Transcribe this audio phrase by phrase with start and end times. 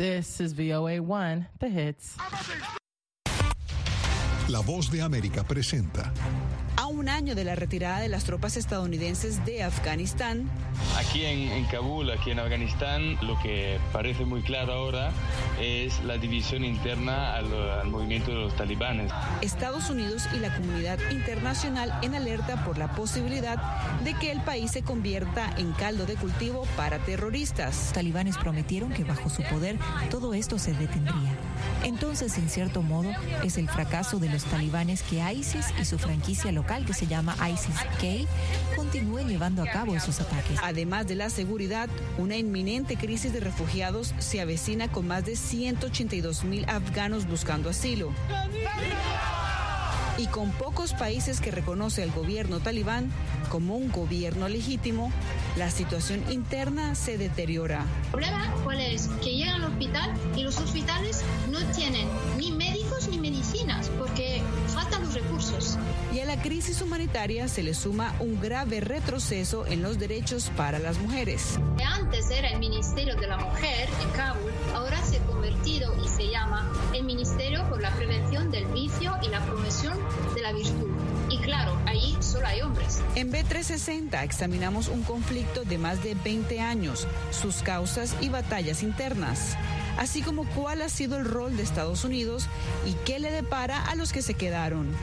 [0.00, 2.16] This is VOA1, The Hits.
[4.48, 6.10] La voz de América presenta.
[7.00, 10.50] Un año de la retirada de las tropas estadounidenses de Afganistán.
[10.98, 15.10] Aquí en, en, Kabul, aquí en Afganistán, lo que parece muy claro ahora
[15.58, 19.10] es la división interna al, al movimiento de los talibanes.
[19.40, 23.56] Estados Unidos y la comunidad internacional en alerta por la posibilidad
[24.04, 27.84] de que el país se convierta en caldo de cultivo para terroristas.
[27.84, 29.78] Los talibanes prometieron que bajo su poder
[30.10, 31.49] todo esto se detendría.
[31.84, 33.10] Entonces, en cierto modo,
[33.42, 37.36] es el fracaso de los talibanes que ISIS y su franquicia local que se llama
[37.48, 38.28] ISIS-K
[38.76, 40.58] continúen llevando a cabo esos ataques.
[40.62, 46.44] Además de la seguridad, una inminente crisis de refugiados se avecina con más de 182
[46.44, 48.12] mil afganos buscando asilo.
[50.20, 53.10] Y con pocos países que reconoce al gobierno talibán
[53.48, 55.10] como un gobierno legítimo,
[55.56, 57.86] la situación interna se deteriora.
[58.04, 59.08] ¿El problema cuál es?
[59.22, 62.06] Que llegan al hospital y los hospitales no tienen
[62.36, 65.78] ni médicos ni medicinas porque faltan los recursos.
[66.12, 70.78] Y a la crisis humanitaria se le suma un grave retroceso en los derechos para
[70.78, 71.58] las mujeres.
[71.82, 74.99] Antes era el Ministerio de la Mujer en Kabul, ahora
[75.46, 79.98] y se llama el Ministerio por la Prevención del Vicio y la Promoción
[80.34, 80.88] de la Virtud.
[81.30, 83.00] Y claro, ahí solo hay hombres.
[83.14, 89.56] En B360 examinamos un conflicto de más de 20 años, sus causas y batallas internas,
[89.98, 92.46] así como cuál ha sido el rol de Estados Unidos
[92.86, 94.94] y qué le depara a los que se quedaron.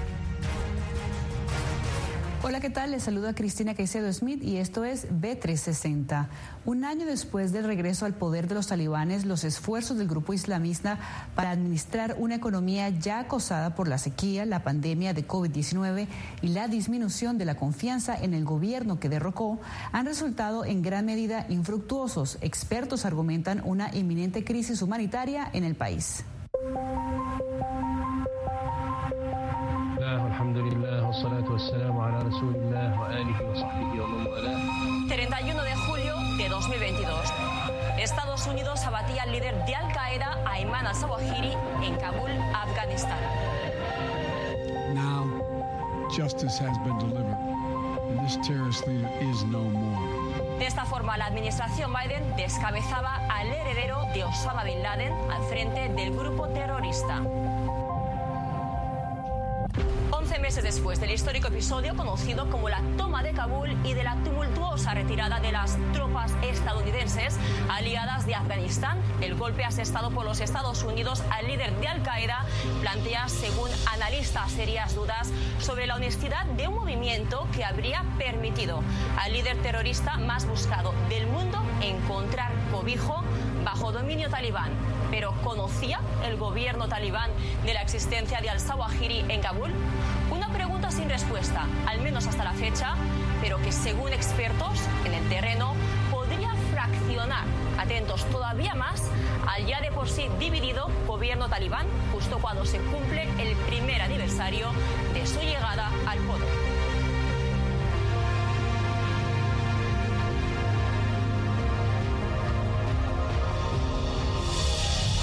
[2.47, 2.91] Hola, ¿qué tal?
[2.91, 6.27] Les saluda Cristina Caicedo Smith y esto es B360.
[6.63, 10.97] Un año después del regreso al poder de los talibanes, los esfuerzos del grupo islamista
[11.35, 16.07] para administrar una economía ya acosada por la sequía, la pandemia de COVID-19
[16.41, 19.59] y la disminución de la confianza en el gobierno que derrocó
[19.91, 22.37] han resultado en gran medida infructuosos.
[22.39, 26.23] Expertos argumentan una inminente crisis humanitaria en el país.
[35.07, 37.33] 31 de julio de 2022.
[37.97, 41.53] Estados Unidos abatía al líder de Al Qaeda, Ayman al-Zawahiri,
[41.83, 43.17] en Kabul, Afganistán.
[44.93, 45.25] Now,
[46.15, 47.37] justice has been delivered,
[48.09, 49.97] and this terrorist leader is no more.
[50.59, 55.89] De esta forma, la administración Biden descabezaba al heredero de Osama Bin Laden al frente
[55.89, 57.21] del grupo terrorista.
[60.47, 64.15] 11 meses después del histórico episodio conocido como la toma de Kabul y de la
[64.23, 67.35] tumultuosa retirada de las tropas estadounidenses
[67.69, 72.45] aliadas de Afganistán, el golpe asestado por los Estados Unidos al líder de Al Qaeda
[72.79, 78.81] plantea, según analistas, serias dudas sobre la honestidad de un movimiento que habría permitido
[79.19, 83.21] al líder terrorista más buscado del mundo encontrar cobijo
[83.65, 84.71] bajo dominio talibán.
[85.11, 87.31] Pero ¿conocía el gobierno talibán
[87.65, 89.71] de la existencia de al-Zawahiri en Kabul?
[90.89, 92.95] Sin respuesta, al menos hasta la fecha,
[93.41, 95.75] pero que según expertos en el terreno
[96.09, 97.43] podría fraccionar,
[97.77, 99.03] atentos todavía más,
[99.47, 104.69] al ya de por sí dividido gobierno talibán, justo cuando se cumple el primer aniversario
[105.13, 106.47] de su llegada al poder.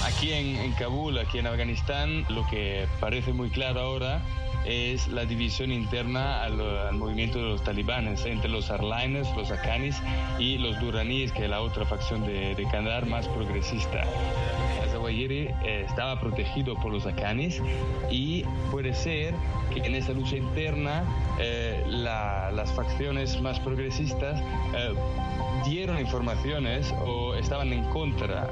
[0.06, 4.22] Aquí en, Kabul, aquí en Afganistán, lo que parece muy claro ahora
[4.64, 9.96] es la división interna al, movimiento de los talibanes entre los arlaines, los akanis
[10.38, 14.04] y los duraníes, que es la otra facción de, de Kandahar más progresista.
[15.04, 17.60] Zawahiri eh, estaba protegido por los akanis
[18.10, 19.34] y puede ser
[19.72, 21.04] que en esa lucha interna
[21.38, 24.40] eh, la, las facciones más progresistas
[24.74, 24.94] eh,
[25.66, 28.48] dieron informaciones o estaban en contra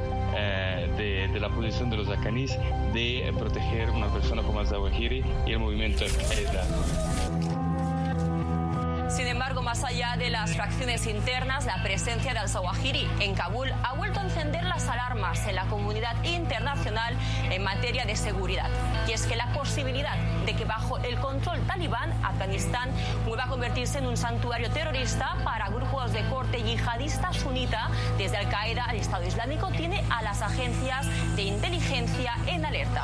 [0.97, 2.57] de, de, la posición de los akanis
[2.95, 7.62] de proteger una persona como Zawahiri y el movimiento Al-Qaeda.
[9.53, 14.21] Embargo, más allá de las fracciones internas, la presencia de al-Zawahiri en Kabul ha vuelto
[14.21, 17.15] a encender las alarmas en la comunidad internacional
[17.51, 18.71] en materia de seguridad.
[19.07, 20.17] Y es que la posibilidad
[20.47, 22.89] de que bajo el control talibán, Afganistán
[23.27, 28.85] vuelva a convertirse en un santuario terrorista para grupos de corte yihadista sunita, desde Al-Qaeda
[28.85, 31.07] al Estado Islámico, tiene a las agencias
[31.37, 33.03] de inteligencia en alerta.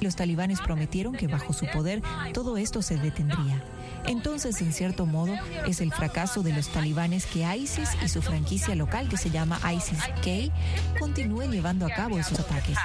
[0.00, 2.02] Los talibanes prometieron que bajo su poder
[2.32, 3.62] todo esto se detendría.
[4.06, 5.34] Entonces, en cierto modo,
[5.66, 9.60] es el fracaso de los talibanes que ISIS y su franquicia local que se llama
[9.72, 12.78] ISIS-K continúen llevando a cabo esos ataques.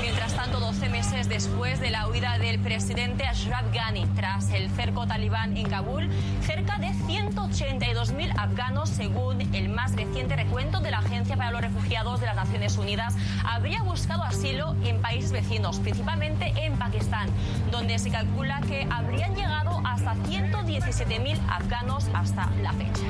[0.00, 5.06] Mientras tanto, 12 meses después de la huida del presidente Ashraf Ghani tras el cerco
[5.06, 6.10] talibán en Kabul,
[6.42, 12.20] cerca de 182.000 afganos, según el más reciente recuento de la Agencia para los Refugiados
[12.20, 13.14] de las Naciones Unidas,
[13.46, 17.30] habría buscado asilo en países vecinos, principalmente en Pakistán,
[17.70, 23.06] donde se calcula que habrían llegado hasta 117.000 afganos hasta la fecha.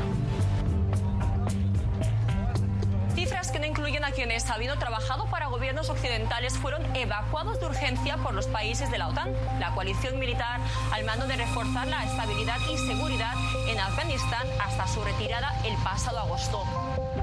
[3.53, 8.33] Que no incluyen a quienes, habiendo trabajado para gobiernos occidentales, fueron evacuados de urgencia por
[8.33, 10.61] los países de la OTAN, la coalición militar
[10.91, 13.35] al mando de reforzar la estabilidad y seguridad
[13.69, 16.65] en Afganistán hasta su retirada el pasado agosto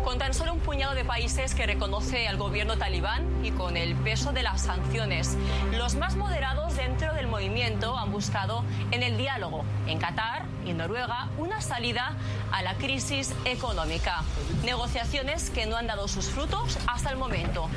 [0.04, 3.96] con tan solo un puñado de países que reconoce al gobierno talibán y con el
[3.96, 5.36] peso de las sanciones.
[5.72, 11.28] Los más moderados dentro del movimiento han buscado en el diálogo en Qatar y Noruega
[11.38, 12.16] una salida
[12.54, 14.24] a la crisis económica.
[14.64, 17.68] Negociaciones que no han dado sus frutos hasta el momento.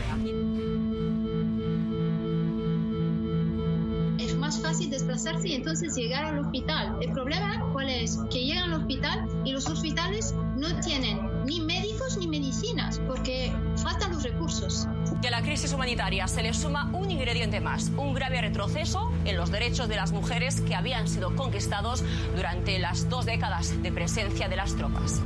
[4.20, 6.96] Es más fácil desplazarse y entonces llegar al hospital.
[7.00, 8.20] El problema cuál es?
[8.30, 13.52] Que llegan al hospital y los hospitales no tienen ni médicos ni medicinas porque
[13.82, 14.86] faltan los recursos.
[15.22, 19.36] Y a la crisis humanitaria se le suma un ingrediente más, un grave retroceso en
[19.36, 22.02] los derechos de las mujeres que habían sido conquistados
[22.34, 25.20] durante las dos décadas de presencia de las tropas.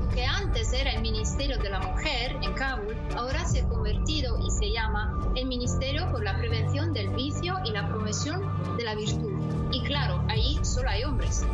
[0.00, 4.38] Lo que antes era el Ministerio de la Mujer en Kabul, ahora se ha convertido
[4.38, 8.96] y se llama el Ministerio por la Prevención del Vicio y la Promoción de la
[8.96, 9.32] Virtud.
[9.72, 11.46] Y claro, ahí solo hay hombres.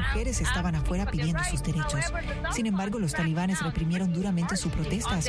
[0.00, 2.04] Mujeres estaban afuera pidiendo sus derechos.
[2.52, 5.26] Sin embargo, los talibanes reprimieron duramente sus protestas.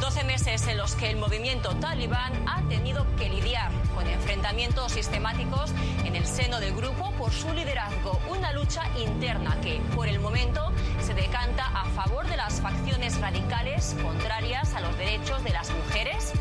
[0.00, 5.72] 12 meses en los que el movimiento talibán ha tenido que lidiar con enfrentamientos sistemáticos
[6.04, 10.72] en el seno del grupo por su liderazgo, una lucha interna que por el momento
[11.00, 16.32] se decanta a favor de las facciones radicales contrarias a los derechos de las mujeres,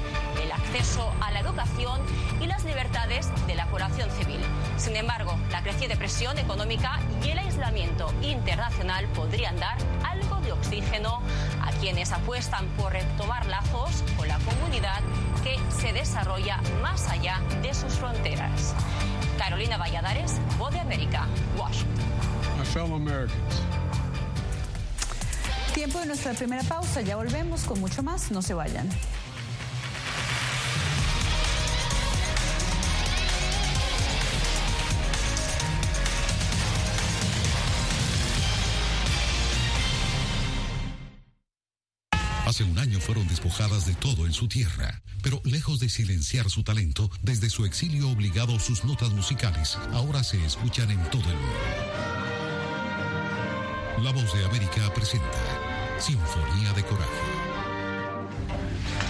[0.41, 2.01] el acceso a la educación
[2.41, 4.39] y las libertades de la población civil.
[4.77, 11.21] Sin embargo, la creciente presión económica y el aislamiento internacional podrían dar algo de oxígeno
[11.61, 15.01] a quienes apuestan por retomar lazos con la comunidad
[15.43, 18.73] que se desarrolla más allá de sus fronteras.
[19.37, 21.27] Carolina Valladares, Voz de América,
[21.57, 22.05] Washington.
[22.57, 23.61] My fellow Americans.
[25.73, 27.01] Tiempo de nuestra primera pausa.
[27.01, 28.31] Ya volvemos con mucho más.
[28.31, 28.89] No se vayan.
[43.09, 47.65] Fueron despojadas de todo en su tierra, pero lejos de silenciar su talento, desde su
[47.65, 51.55] exilio obligado sus notas musicales ahora se escuchan en todo el mundo.
[54.03, 55.25] La voz de América presenta
[55.97, 57.09] Sinfonía de Coraje.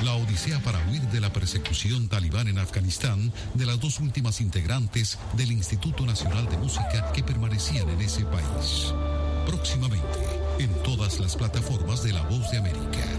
[0.05, 5.19] La odisea para huir de la persecución talibán en Afganistán de las dos últimas integrantes
[5.35, 8.93] del Instituto Nacional de Música que permanecían en ese país.
[9.45, 10.19] Próximamente,
[10.59, 13.18] en todas las plataformas de La Voz de América.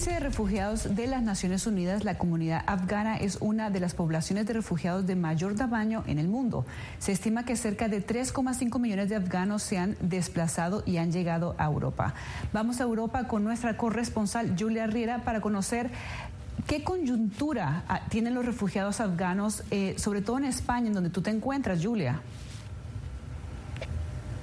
[0.00, 4.46] Agencia de Refugiados de las Naciones Unidas, la comunidad afgana es una de las poblaciones
[4.46, 6.64] de refugiados de mayor tamaño en el mundo.
[6.98, 11.54] Se estima que cerca de 3,5 millones de afganos se han desplazado y han llegado
[11.58, 12.14] a Europa.
[12.54, 15.90] Vamos a Europa con nuestra corresponsal Julia Riera para conocer
[16.66, 21.20] ¿Qué coyuntura ah, tienen los refugiados afganos, eh, sobre todo en España, en donde tú
[21.20, 22.22] te encuentras, Julia?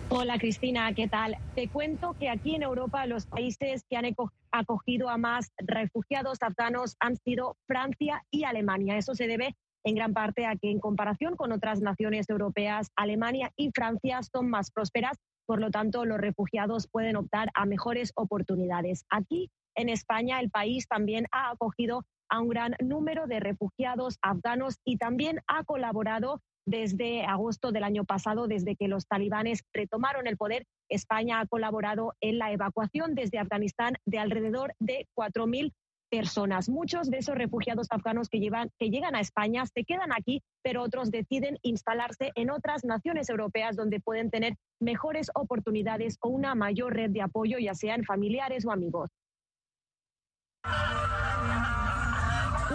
[0.09, 1.35] Hola Cristina, ¿qué tal?
[1.55, 6.95] Te cuento que aquí en Europa los países que han acogido a más refugiados afganos
[6.99, 8.97] han sido Francia y Alemania.
[8.97, 13.51] Eso se debe en gran parte a que en comparación con otras naciones europeas, Alemania
[13.55, 19.05] y Francia son más prósperas, por lo tanto los refugiados pueden optar a mejores oportunidades.
[19.09, 24.79] Aquí en España el país también ha acogido a un gran número de refugiados afganos
[24.83, 30.37] y también ha colaborado desde agosto del año pasado, desde que los talibanes retomaron el
[30.37, 35.71] poder, España ha colaborado en la evacuación desde Afganistán de alrededor de 4.000
[36.09, 36.69] personas.
[36.69, 40.83] Muchos de esos refugiados afganos que, llevan, que llegan a España se quedan aquí, pero
[40.83, 46.93] otros deciden instalarse en otras naciones europeas donde pueden tener mejores oportunidades o una mayor
[46.93, 49.09] red de apoyo, ya sean familiares o amigos.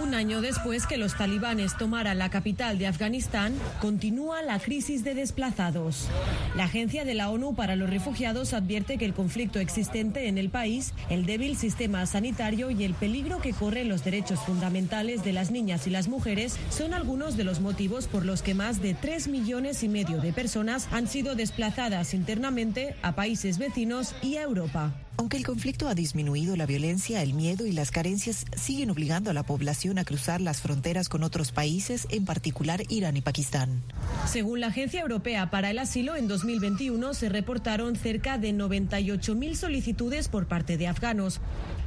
[0.01, 5.13] Un año después que los talibanes tomaran la capital de Afganistán, continúa la crisis de
[5.13, 6.07] desplazados.
[6.55, 10.49] La Agencia de la ONU para los Refugiados advierte que el conflicto existente en el
[10.49, 15.51] país, el débil sistema sanitario y el peligro que corren los derechos fundamentales de las
[15.51, 19.27] niñas y las mujeres son algunos de los motivos por los que más de 3
[19.27, 24.91] millones y medio de personas han sido desplazadas internamente a países vecinos y a Europa.
[25.17, 29.33] Aunque el conflicto ha disminuido, la violencia, el miedo y las carencias siguen obligando a
[29.33, 33.83] la población a cruzar las fronteras con otros países, en particular Irán y Pakistán.
[34.25, 40.27] Según la Agencia Europea para el Asilo, en 2021 se reportaron cerca de 98.000 solicitudes
[40.27, 41.41] por parte de afganos.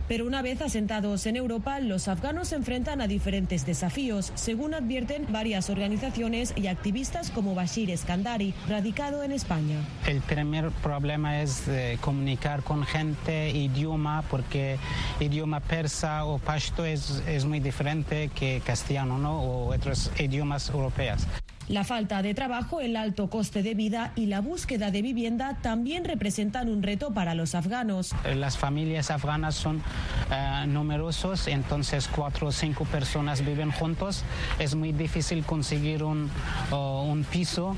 [0.08, 5.26] Pero una vez asentados en Europa, los afganos se enfrentan a diferentes desafíos, según advierten
[5.30, 9.80] varias organizaciones y activistas como Bashir Eskandari, radicado en España.
[10.06, 14.78] El primer problema es eh, comunicar con gente, idioma, porque
[15.20, 19.40] idioma persa o pashto es, es muy diferente que castellano ¿no?
[19.40, 21.26] o otros idiomas europeos.
[21.68, 26.04] La falta de trabajo, el alto coste de vida y la búsqueda de vivienda también
[26.04, 28.14] representan un reto para los afganos.
[28.36, 34.22] Las familias afganas son uh, numerosos, entonces cuatro o cinco personas viven juntos.
[34.60, 36.30] Es muy difícil conseguir un,
[36.70, 37.74] un piso.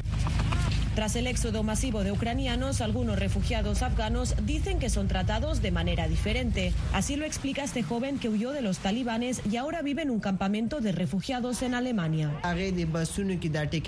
[0.99, 6.09] Tras el éxodo masivo de ucranianos, algunos refugiados afganos dicen que son tratados de manera
[6.09, 6.73] diferente.
[6.93, 10.19] Así lo explica este joven que huyó de los talibanes y ahora vive en un
[10.19, 12.37] campamento de refugiados en Alemania.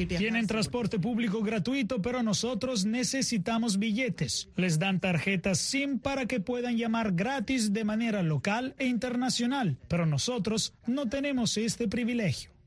[0.06, 4.48] Tienen transporte público gratuito, pero nosotros necesitamos billetes.
[4.54, 10.06] Les dan tarjetas SIM para que puedan llamar gratis de manera local e internacional, pero
[10.06, 12.59] nosotros no tenemos este privilegio.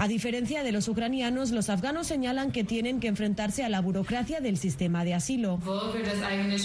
[0.00, 4.40] A diferencia de los ucranianos, los afganos señalan que tienen que enfrentarse a la burocracia
[4.40, 5.60] del sistema de asilo.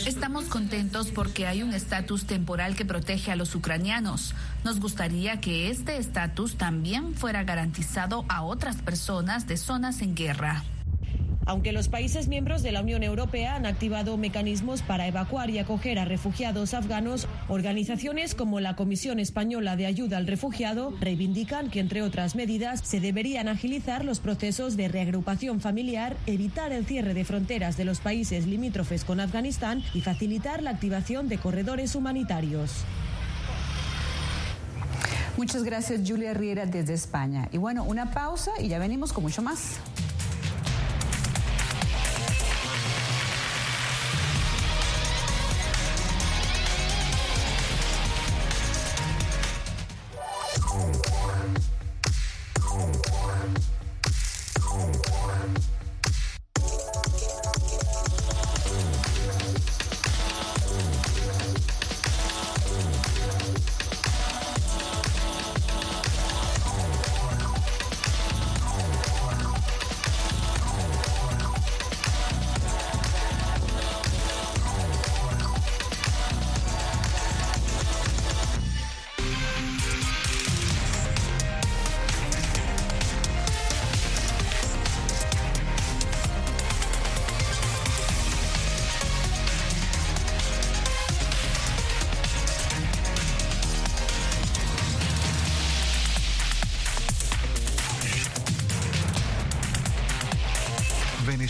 [0.07, 4.33] Estamos contentos porque hay un estatus temporal que protege a los ucranianos.
[4.63, 10.63] Nos gustaría que este estatus también fuera garantizado a otras personas de zonas en guerra.
[11.45, 15.99] Aunque los países miembros de la Unión Europea han activado mecanismos para evacuar y acoger
[15.99, 22.01] a refugiados afganos, organizaciones como la Comisión Española de Ayuda al Refugiado reivindican que, entre
[22.01, 27.77] otras medidas, se deberían agilizar los procesos de reagrupación familiar, evitar el cierre de fronteras
[27.77, 32.85] de los países limítrofes con Afganistán y facilitar la activación de corredores humanitarios.
[35.37, 37.49] Muchas gracias, Julia Riera, desde España.
[37.51, 39.79] Y bueno, una pausa y ya venimos con mucho más.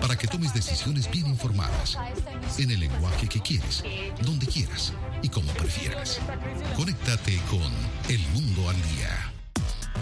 [0.00, 1.98] Para que tomes decisiones bien informadas.
[2.58, 3.84] En el lenguaje que quieres,
[4.22, 4.92] donde quieras
[5.22, 6.20] y como prefieras.
[6.76, 7.70] Conéctate con
[8.08, 9.39] El Mundo al Día.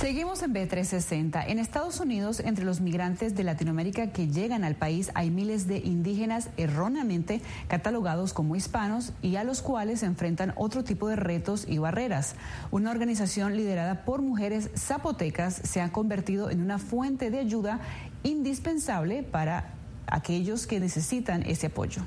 [0.00, 1.44] Seguimos en B360.
[1.48, 5.76] En Estados Unidos, entre los migrantes de Latinoamérica que llegan al país, hay miles de
[5.76, 11.66] indígenas erróneamente catalogados como hispanos y a los cuales se enfrentan otro tipo de retos
[11.68, 12.34] y barreras.
[12.70, 17.80] Una organización liderada por mujeres zapotecas se ha convertido en una fuente de ayuda
[18.22, 19.74] indispensable para
[20.06, 22.00] aquellos que necesitan ese apoyo.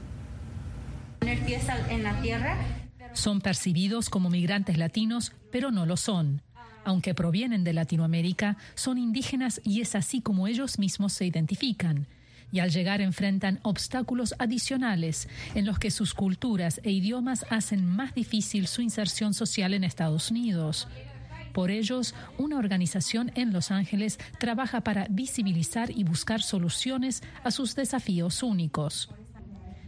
[1.22, 2.58] en la tierra.
[3.14, 6.42] Son percibidos como migrantes latinos, pero no lo son
[6.86, 12.08] aunque provienen de Latinoamérica, son indígenas y es así como ellos mismos se identifican.
[12.52, 18.14] Y al llegar enfrentan obstáculos adicionales en los que sus culturas e idiomas hacen más
[18.14, 20.88] difícil su inserción social en Estados Unidos.
[21.52, 27.76] Por ellos, una organización en Los Ángeles trabaja para visibilizar y buscar soluciones a sus
[27.76, 29.10] desafíos únicos.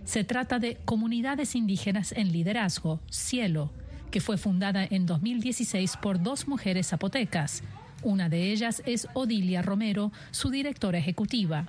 [0.05, 3.71] Se trata de Comunidades Indígenas en Liderazgo, Cielo,
[4.15, 7.63] que fue fundada en 2016 por dos mujeres zapotecas.
[8.01, 11.65] Una de ellas es Odilia Romero, su directora ejecutiva.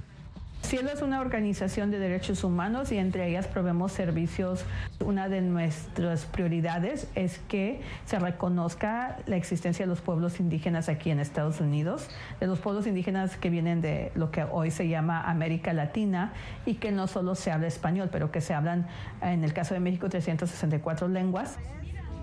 [0.63, 4.65] Cielo es una organización de derechos humanos y entre ellas proveemos servicios.
[5.05, 11.11] Una de nuestras prioridades es que se reconozca la existencia de los pueblos indígenas aquí
[11.11, 15.29] en Estados Unidos, de los pueblos indígenas que vienen de lo que hoy se llama
[15.29, 16.33] América Latina
[16.65, 18.87] y que no solo se habla español, pero que se hablan
[19.21, 21.59] en el caso de México 364 lenguas.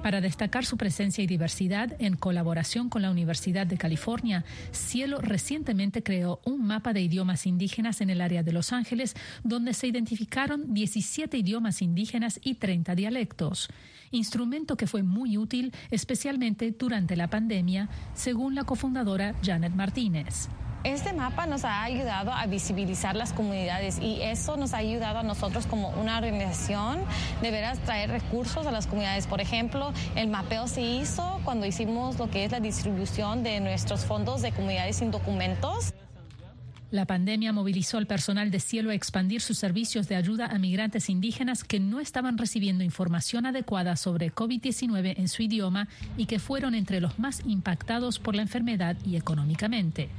[0.04, 6.04] Para destacar su presencia y diversidad, en colaboración con la Universidad de California, Cielo recientemente
[6.04, 10.74] creó un mapa de idiomas indígenas en el área de Los Ángeles, donde se identificaron
[10.74, 13.70] 17 idiomas indígenas y 30 dialectos
[14.12, 20.50] instrumento que fue muy útil especialmente durante la pandemia, según la cofundadora Janet Martínez.
[20.84, 25.24] Este mapa nos ha ayudado a visibilizar las comunidades y eso nos ha ayudado a
[25.24, 27.00] nosotros como una organización
[27.41, 29.26] de veras traer recursos a las comunidades.
[29.26, 34.04] Por ejemplo, el mapeo se hizo cuando hicimos lo que es la distribución de nuestros
[34.04, 35.93] fondos de comunidades sin documentos.
[36.93, 41.10] La pandemia movilizó al personal de Cielo a expandir sus servicios de ayuda a migrantes
[41.10, 46.75] indígenas que no estaban recibiendo información adecuada sobre COVID-19 en su idioma y que fueron
[46.75, 50.10] entre los más impactados por la enfermedad y económicamente.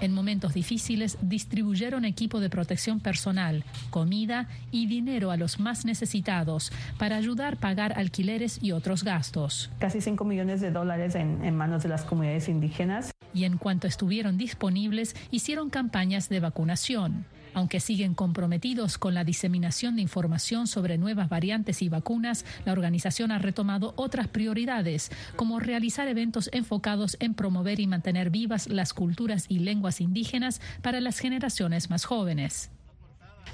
[0.00, 6.70] En momentos difíciles distribuyeron equipo de protección personal, comida y dinero a los más necesitados
[6.98, 9.70] para ayudar a pagar alquileres y otros gastos.
[9.80, 13.10] Casi 5 millones de dólares en, en manos de las comunidades indígenas.
[13.34, 17.26] Y en cuanto estuvieron disponibles, hicieron campañas de vacunación.
[17.58, 23.32] Aunque siguen comprometidos con la diseminación de información sobre nuevas variantes y vacunas, la organización
[23.32, 29.46] ha retomado otras prioridades, como realizar eventos enfocados en promover y mantener vivas las culturas
[29.48, 32.70] y lenguas indígenas para las generaciones más jóvenes.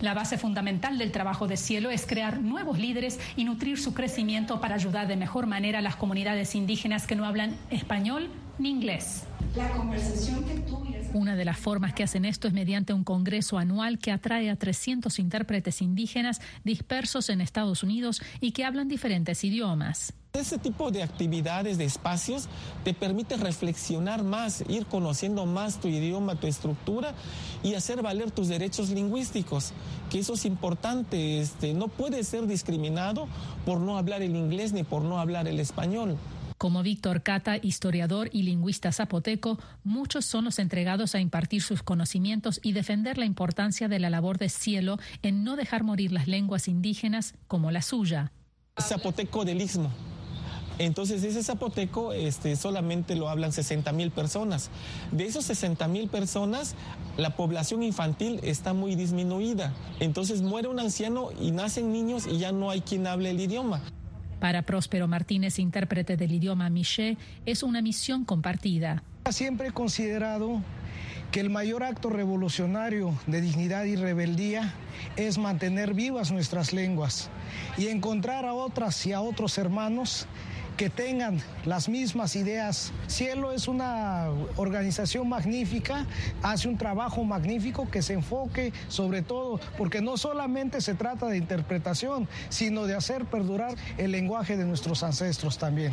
[0.01, 4.61] La base fundamental del trabajo de Cielo es crear nuevos líderes y nutrir su crecimiento
[4.61, 9.25] para ayudar de mejor manera a las comunidades indígenas que no hablan español ni inglés.
[9.57, 13.59] La conversación que tú Una de las formas que hacen esto es mediante un congreso
[13.59, 19.45] anual que atrae a 300 intérpretes indígenas dispersos en Estados Unidos y que hablan diferentes
[19.45, 20.13] idiomas.
[20.35, 22.49] Ese tipo de actividades, de espacios,
[22.83, 27.15] te permite reflexionar más, ir conociendo más tu idioma, tu estructura
[27.63, 29.73] y hacer valer tus derechos lingüísticos,
[30.11, 31.41] que eso es importante.
[31.41, 33.29] Este, no puedes ser discriminado
[33.65, 36.19] por no hablar el inglés ni por no hablar el español.
[36.59, 42.59] Como Víctor Cata, historiador y lingüista zapoteco, muchos son los entregados a impartir sus conocimientos
[42.61, 46.67] y defender la importancia de la labor de cielo en no dejar morir las lenguas
[46.67, 48.33] indígenas como la suya.
[48.81, 49.93] Zapoteco del Istmo
[50.79, 54.71] Entonces ese zapoteco este, solamente lo hablan 60 mil personas.
[55.13, 56.75] De esos 60 mil personas,
[57.17, 59.73] la población infantil está muy disminuida.
[60.01, 63.81] Entonces muere un anciano y nacen niños y ya no hay quien hable el idioma.
[64.41, 69.03] Para Próspero Martínez, intérprete del idioma Miché, es una misión compartida.
[69.31, 70.61] Siempre he considerado
[71.31, 74.75] que el mayor acto revolucionario de dignidad y rebeldía
[75.17, 77.31] es mantener vivas nuestras lenguas
[77.79, 80.27] y encontrar a otras y a otros hermanos
[80.77, 82.93] que tengan las mismas ideas.
[83.07, 86.07] Cielo es una organización magnífica,
[86.43, 91.37] hace un trabajo magnífico que se enfoque sobre todo, porque no solamente se trata de
[91.37, 95.93] interpretación, sino de hacer perdurar el lenguaje de nuestros ancestros también.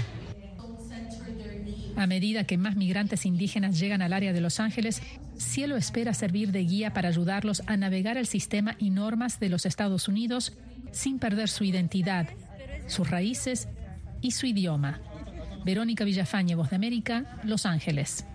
[1.97, 5.03] A medida que más migrantes indígenas llegan al área de Los Ángeles,
[5.37, 9.65] Cielo espera servir de guía para ayudarlos a navegar el sistema y normas de los
[9.65, 10.53] Estados Unidos
[10.91, 12.27] sin perder su identidad,
[12.87, 13.67] sus raíces
[14.21, 14.99] y su idioma.
[15.65, 18.25] Verónica Villafañe, Voz de América, Los Ángeles.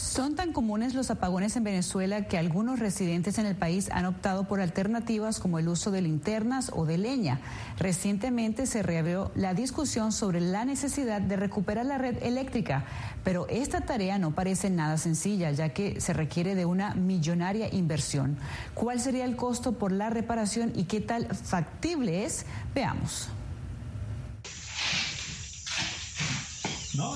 [0.00, 4.44] Son tan comunes los apagones en Venezuela que algunos residentes en el país han optado
[4.48, 7.40] por alternativas como el uso de linternas o de leña.
[7.76, 12.84] Recientemente se reabrió la discusión sobre la necesidad de recuperar la red eléctrica,
[13.24, 18.38] pero esta tarea no parece nada sencilla ya que se requiere de una millonaria inversión.
[18.72, 22.46] ¿Cuál sería el costo por la reparación y qué tal factible es?
[22.74, 23.28] Veamos.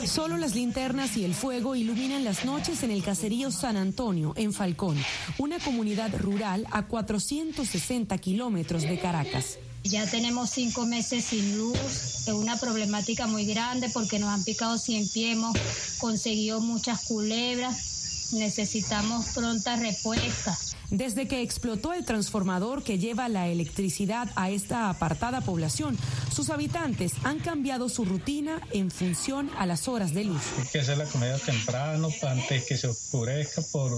[0.06, 4.52] Solo las linternas y el fuego iluminan las noches en el caserío San Antonio, en
[4.52, 4.96] Falcón,
[5.38, 9.58] una comunidad rural a 460 kilómetros de Caracas.
[9.82, 14.78] Ya tenemos cinco meses sin luz, es una problemática muy grande porque nos han picado
[14.78, 15.58] cien pie, hemos
[15.98, 20.56] conseguido muchas culebras, necesitamos pronta respuesta.
[20.90, 25.98] Desde que explotó el transformador que lleva la electricidad a esta apartada población,
[26.34, 30.42] sus habitantes han cambiado su rutina en función a las horas de luz.
[30.58, 33.92] Hay que hacer la comida temprano antes que se oscurezca por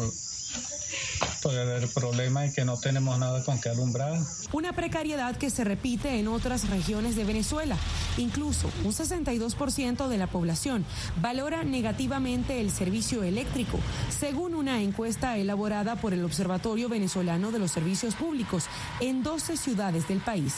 [1.43, 4.19] por el problema de que no tenemos nada con que alumbrar.
[4.53, 7.77] Una precariedad que se repite en otras regiones de Venezuela.
[8.17, 10.85] Incluso un 62% de la población
[11.21, 13.79] valora negativamente el servicio eléctrico,
[14.11, 18.65] según una encuesta elaborada por el Observatorio Venezolano de los Servicios Públicos
[19.01, 20.55] en 12 ciudades del país.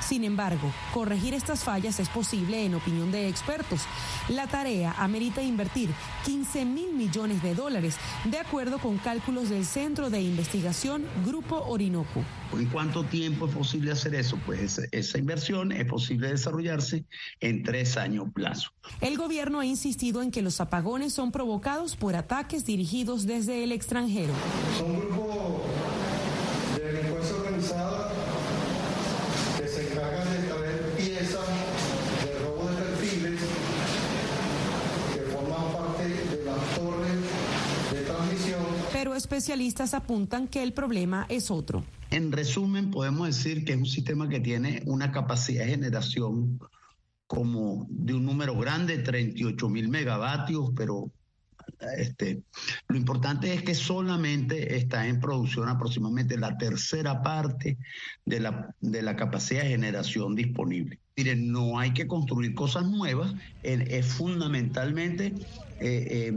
[0.00, 3.82] Sin embargo, corregir estas fallas es posible en opinión de expertos.
[4.28, 5.90] La tarea amerita invertir
[6.24, 12.24] 15 mil millones de dólares, de acuerdo con cálculos del Centro de Investigación Grupo Orinoco.
[12.52, 14.38] ¿En cuánto tiempo es posible hacer eso?
[14.46, 17.04] Pues esa inversión es posible desarrollarse
[17.40, 18.70] en tres años plazo.
[19.00, 23.72] El gobierno ha insistido en que los apagones son provocados por ataques dirigidos desde el
[23.72, 24.32] extranjero.
[24.78, 25.62] Son grupos
[26.76, 28.12] de delincuencia organizada
[29.58, 31.46] que se encargan de traer piezas
[32.24, 33.40] de robo de perfiles
[35.14, 38.62] que forman parte de las torres de transmisión.
[38.92, 41.84] Pero especialistas apuntan que el problema es otro.
[42.10, 46.58] En resumen, podemos decir que es un sistema que tiene una capacidad de generación
[47.26, 51.10] como de un número grande, 38 mil megavatios, pero
[51.98, 52.44] este,
[52.88, 57.76] lo importante es que solamente está en producción aproximadamente la tercera parte
[58.24, 60.98] de la, de la capacidad de generación disponible.
[61.14, 65.34] Miren, no hay que construir cosas nuevas, es fundamentalmente
[65.80, 66.32] eh, eh,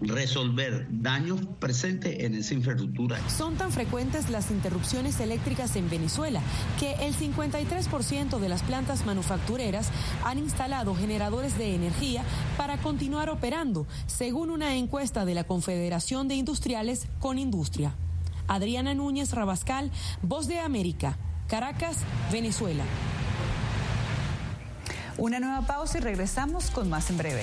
[0.00, 3.18] resolver daños presentes en esa infraestructura.
[3.28, 6.40] Son tan frecuentes las interrupciones eléctricas en Venezuela
[6.78, 9.90] que el 53% de las plantas manufactureras
[10.24, 12.22] han instalado generadores de energía
[12.56, 17.94] para continuar operando, según una encuesta de la Confederación de Industriales con Industria.
[18.46, 19.90] Adriana Núñez Rabascal,
[20.22, 21.98] Voz de América, Caracas,
[22.32, 22.84] Venezuela.
[25.18, 27.42] Una nueva pausa y regresamos con más en breve.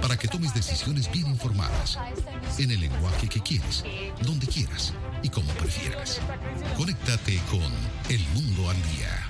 [0.00, 1.98] para que tomes decisiones bien informadas,
[2.58, 3.84] en el lenguaje que quieres,
[4.22, 6.20] donde quieras y como prefieras.
[6.76, 7.72] Conéctate con
[8.08, 9.29] El Mundo al Día.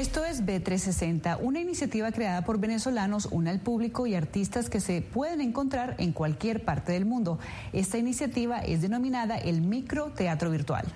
[0.00, 5.02] Esto es B360, una iniciativa creada por venezolanos, una al público y artistas que se
[5.02, 7.38] pueden encontrar en cualquier parte del mundo.
[7.74, 10.86] Esta iniciativa es denominada el microteatro virtual.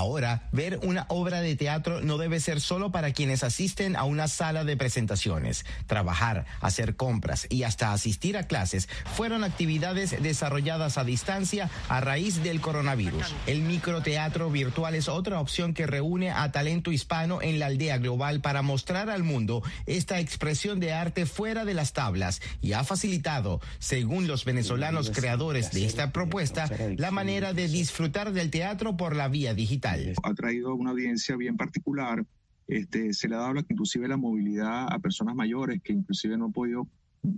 [0.00, 4.28] Ahora, ver una obra de teatro no debe ser solo para quienes asisten a una
[4.28, 5.66] sala de presentaciones.
[5.86, 12.42] Trabajar, hacer compras y hasta asistir a clases fueron actividades desarrolladas a distancia a raíz
[12.42, 13.26] del coronavirus.
[13.46, 18.40] El microteatro virtual es otra opción que reúne a talento hispano en la aldea global
[18.40, 23.60] para mostrar al mundo esta expresión de arte fuera de las tablas y ha facilitado,
[23.80, 29.28] según los venezolanos creadores de esta propuesta, la manera de disfrutar del teatro por la
[29.28, 29.89] vía digital.
[30.22, 32.24] Ha traído una audiencia bien particular.
[32.66, 36.52] Este, se le ha dado inclusive la movilidad a personas mayores que inclusive no han
[36.52, 36.88] podido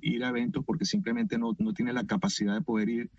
[0.01, 3.11] ir a eventos porque simplemente no, no tienen la capacidad de poder ir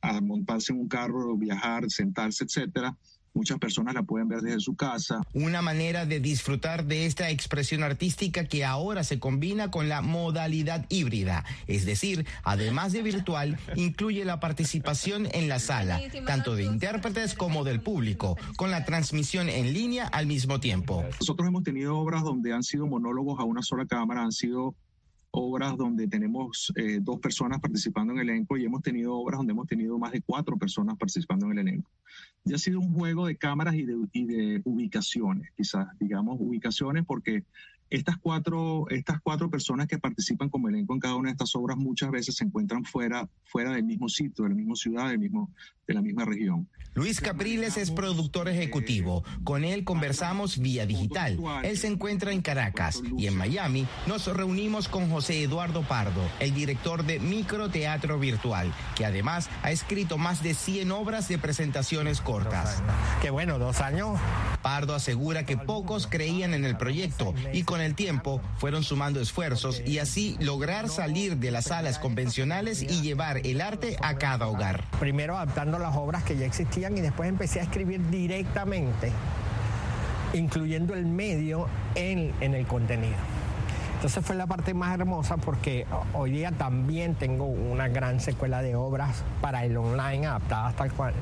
[0.00, 2.96] a montarse en un carro, viajar, sentarse, etcétera.
[3.32, 5.20] Muchas personas la pueden ver desde su casa.
[5.32, 10.84] Una manera de disfrutar de esta expresión artística que ahora se combina con la modalidad
[10.88, 17.34] híbrida, es decir, además de virtual, incluye la participación en la sala, tanto de intérpretes
[17.34, 21.04] como del público, con la transmisión en línea al mismo tiempo.
[21.20, 24.74] Nosotros hemos tenido obras donde han sido monólogos a una sola cámara, han sido
[25.32, 29.52] obras donde tenemos eh, dos personas participando en el elenco y hemos tenido obras donde
[29.52, 31.90] hemos tenido más de cuatro personas participando en el elenco.
[32.44, 37.04] Ya ha sido un juego de cámaras y de, y de ubicaciones, quizás, digamos, ubicaciones
[37.06, 37.44] porque
[37.90, 41.76] estas cuatro, estas cuatro personas que participan como elenco en cada una de estas obras
[41.76, 45.50] muchas veces se encuentran fuera, fuera del mismo sitio, de la misma ciudad, del mismo,
[45.86, 46.68] de la misma región.
[46.94, 49.22] Luis Capriles es productor ejecutivo.
[49.44, 51.38] Con él conversamos vía digital.
[51.62, 56.52] Él se encuentra en Caracas y en Miami nos reunimos con José Eduardo Pardo, el
[56.52, 62.82] director de Microteatro Virtual, que además ha escrito más de 100 obras de presentaciones cortas.
[63.22, 64.18] Qué bueno, dos años.
[64.62, 69.82] Pardo asegura que pocos creían en el proyecto y con el tiempo fueron sumando esfuerzos
[69.84, 74.84] y así lograr salir de las salas convencionales y llevar el arte a cada hogar.
[74.98, 79.12] Primero adaptando las obras que ya existían y después empecé a escribir directamente,
[80.32, 83.16] incluyendo el medio en, en el contenido.
[84.00, 88.74] Entonces fue la parte más hermosa porque hoy día también tengo una gran secuela de
[88.74, 91.12] obras para el online adaptadas tal cual.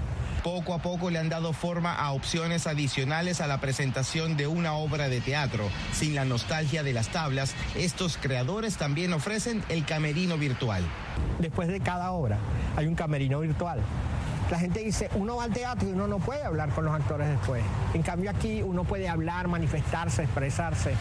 [0.48, 4.72] Poco a poco le han dado forma a opciones adicionales a la presentación de una
[4.72, 5.68] obra de teatro.
[5.92, 10.82] Sin la nostalgia de las tablas, estos creadores también ofrecen el camerino virtual.
[11.38, 12.38] Después de cada obra
[12.76, 13.82] hay un camerino virtual.
[14.50, 17.28] La gente dice, uno va al teatro y uno no puede hablar con los actores
[17.28, 17.62] después.
[17.92, 20.94] En cambio aquí uno puede hablar, manifestarse, expresarse.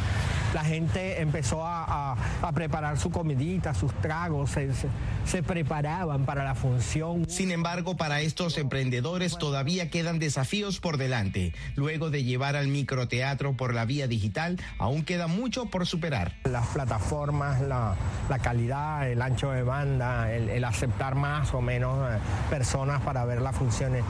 [0.54, 4.88] La gente empezó a, a, a preparar su comidita, sus tragos, se, se,
[5.26, 7.30] se preparaban para la función.
[7.30, 11.54] Sin embargo, para estos emprendedores todavía quedan desafíos por delante.
[11.76, 16.34] Luego de llevar al microteatro por la vía digital, aún queda mucho por superar.
[16.46, 17.96] Las plataformas, la,
[18.30, 22.18] la calidad, el ancho de banda, el, el aceptar más o menos eh,
[22.50, 24.04] personas para ver las funciones,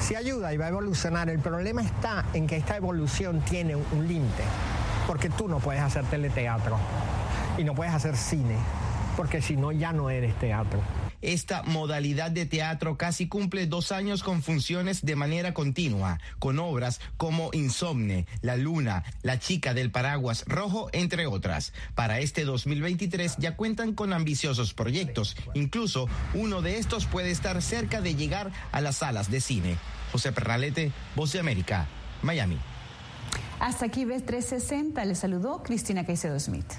[0.00, 1.28] sí ayuda y va a evolucionar.
[1.28, 4.42] El problema está en que esta evolución tiene un, un límite,
[5.06, 6.78] porque tú no puedes hacer teleteatro
[7.58, 8.56] y no puedes hacer cine,
[9.16, 10.80] porque si no ya no eres teatro.
[11.22, 17.00] Esta modalidad de teatro casi cumple dos años con funciones de manera continua, con obras
[17.16, 21.72] como Insomne, La Luna, La Chica del Paraguas Rojo, entre otras.
[21.94, 25.36] Para este 2023 ya cuentan con ambiciosos proyectos.
[25.54, 29.76] Incluso uno de estos puede estar cerca de llegar a las salas de cine.
[30.10, 31.86] José Perralete, Voz de América,
[32.22, 32.58] Miami.
[33.60, 36.72] Hasta aquí B360, le saludó Cristina Caicedo Smith.